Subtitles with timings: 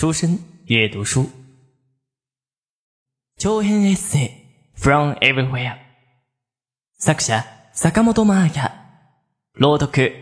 [0.00, 1.26] 书生阅读书，
[3.36, 4.80] 長編エッセイ。
[4.80, 5.74] From everywhere
[6.98, 8.72] 作者坂本真綾
[9.56, 10.12] 朗読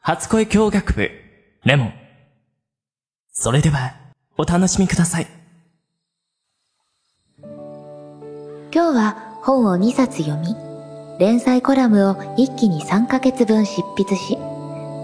[0.00, 1.10] 初恋教学部。
[1.66, 1.92] レモン。
[3.30, 3.96] それでは
[4.38, 5.26] お楽しみください。
[7.42, 7.50] 今
[8.72, 10.56] 日は本を2冊読み、
[11.20, 14.38] 連載コラムを一気に3ヶ月分執筆し、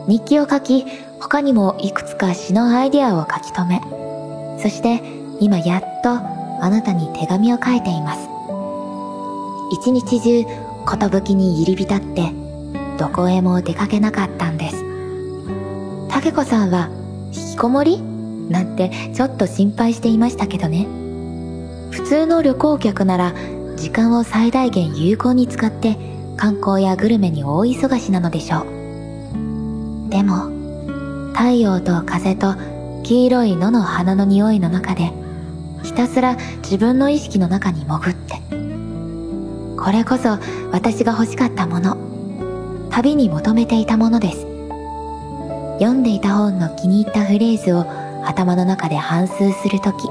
[0.08, 0.86] 日記を書き、
[1.20, 4.11] 他にもいくつか詩のアイデアを書き留め、
[4.62, 5.02] そして
[5.40, 8.28] 今やっとあなたに手紙を書いています。
[9.72, 10.44] 一日中、
[11.24, 12.32] 寿に入り浸って、
[12.96, 14.84] どこへも出かけなかったんです。
[16.08, 16.88] 竹子さんは、
[17.32, 20.86] 引きこもりなんてちょっと心配していましたけどね。
[21.90, 23.32] 普通の旅行客なら
[23.76, 25.96] 時間を最大限有効に使って
[26.36, 30.10] 観光やグルメに大忙しなのでしょう。
[30.10, 30.50] でも、
[31.32, 32.54] 太陽と風と
[33.12, 35.12] 黄色い野の花の匂いの中で
[35.82, 38.36] ひたすら自分の意識の中に潜って
[39.76, 40.38] これこそ
[40.72, 44.46] 私が欲しかったもの旅に求めていたものです。
[45.78, 47.84] 読んでいた本の気に入ったフレーズを
[48.24, 50.08] 頭の中で反芻するとき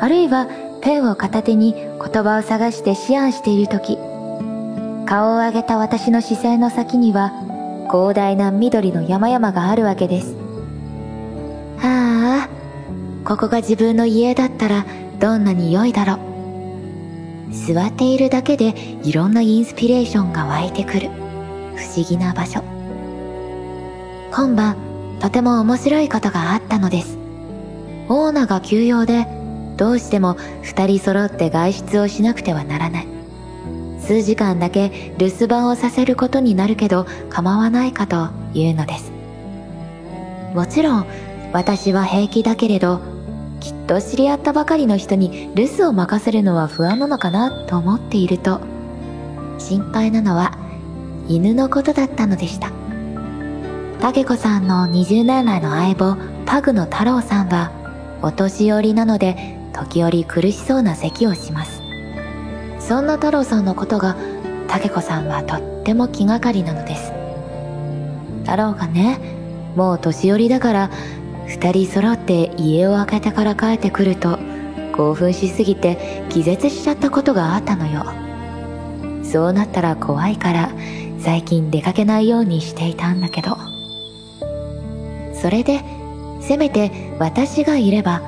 [0.00, 0.48] あるいは
[0.80, 3.98] ペンを片手に言葉を探して思案しているとき
[5.04, 7.32] 顔を上げた私の視線の先には
[7.90, 10.37] 広大な緑の山々があるわけです、
[13.28, 14.86] ここが自分の家だったら
[15.18, 16.18] どんなに良いだろう。
[17.52, 21.10] 座っているだけでいろんなインスピレーションが湧いてくる
[21.76, 22.62] 不思議な場所。
[24.32, 24.76] 今晩、
[25.20, 27.18] とても面白いことがあったのです。
[28.08, 29.26] オーナーが休養で、
[29.76, 33.06] どうしても二人揃って外出をしなくてはならない。
[34.00, 39.12] 数時間だけ留守番をさせることになるけど構わないかというのです。
[40.54, 41.06] もちろん
[41.52, 43.17] 私は平気だけれど、
[43.60, 48.60] きっと知り合ったばかりの人に留守を任せるのは不安なのかなと思っていると、
[49.58, 50.56] 心配なのは
[51.28, 52.70] 犬のことだったのでした。
[54.00, 56.16] 竹子さんの20年来の相棒、
[56.46, 57.72] パグの太郎さんは、
[58.22, 61.82] お年寄りなので時折苦しそうな咳をします。
[62.78, 64.16] そんな太郎さんのことが、
[64.68, 67.12] 竹子さんはとっても気がかりなのです。
[68.44, 69.18] 太郎がね、
[69.76, 70.90] もう年寄りだから
[71.48, 74.38] 二人揃って家を開けてから帰ってくると
[74.94, 78.04] 興奮しすぎて気絶しちゃったことがあったのよ。
[79.24, 80.70] そうなったら怖いから
[81.18, 83.56] 最近出かけないようにしていたんだけど。
[85.32, 85.80] それで
[86.40, 88.22] せめて私がいれば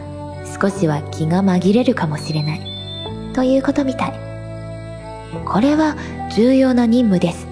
[0.60, 2.60] 少しは気が紛れるかもしれない。
[3.34, 4.12] ということみたい。
[5.44, 5.96] これは
[6.34, 7.46] 重要な任務です。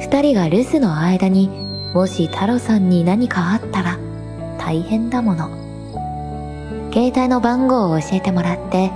[0.00, 1.48] 二人が留守の間に
[1.94, 3.98] もし太郎さんに何かあったら
[4.64, 5.50] 大変だもの。
[6.90, 8.88] 携帯の番号を教えてもらって、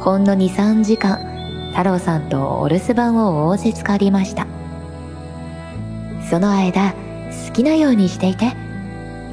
[0.00, 1.18] ほんの2、3時間、
[1.72, 4.46] 太郎さんとお留守番を仰せつかりました。
[6.30, 6.94] その間、
[7.48, 8.56] 好きなようにしていて。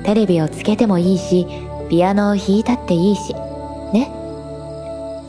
[0.03, 1.47] テレビをつけてもいいし、
[1.89, 3.33] ピアノを弾いたっていいし、
[3.93, 4.11] ね。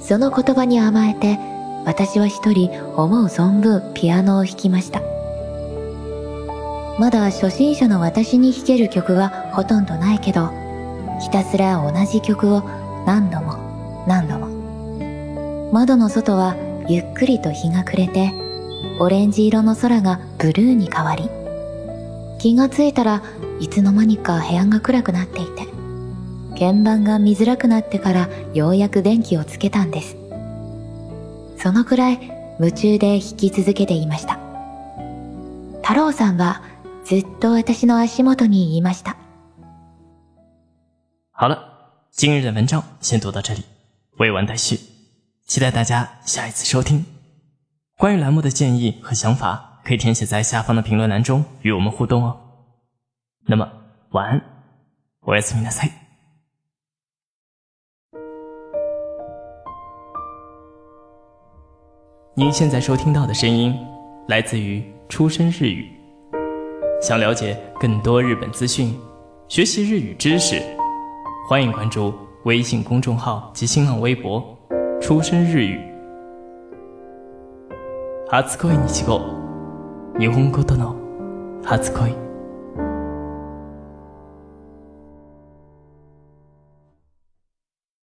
[0.00, 1.38] その言葉に甘えて、
[1.84, 5.02] 私は一人思う存分ピアノを弾きました。
[6.98, 10.50] まだ初心者の私に弾ける曲はほとんどないけど、
[11.20, 12.62] ひたすら同じ曲を
[13.06, 14.48] 何度も何度も。
[15.72, 16.56] 窓の外は
[16.88, 18.32] ゆっくりと日が暮れて、
[18.98, 21.28] オレンジ色の空がブルーに変わり、
[22.40, 23.22] 気がついたら
[23.60, 25.66] いつの間にか部屋が暗くなっていて、
[26.58, 30.16] 鍵盤が見づらくなってからようやく電気をつけたんです。
[31.58, 32.20] そのくらい
[32.58, 34.40] 夢中で弾き続けていました。
[35.82, 36.62] 太郎さんは
[37.07, 39.15] ずっと私の足元に言いました。
[41.31, 41.57] 好了，
[42.11, 43.63] 今日的文章先读到这里，
[44.17, 44.79] 未完待续，
[45.45, 47.05] 期待大家下一次收听。
[47.97, 52.37] 关于栏目的建议和想法，可以填写在下方的评论栏中与我们互动哦。
[53.47, 53.69] 那么
[54.11, 54.41] 晚安，
[55.21, 55.89] 我是米纳塞。
[62.35, 63.77] 您现在收听到的声音
[64.27, 65.96] 来自于出生日语。
[67.00, 68.92] 想了解更多日本资讯，
[69.46, 70.60] 学习日语知识，
[71.48, 72.12] 欢迎关注
[72.44, 74.44] 微信公众号及新浪微博
[75.00, 75.78] “出生日语”。
[78.28, 79.20] 初恋日語、
[80.18, 80.96] 日本語との
[81.62, 82.27] 初恋。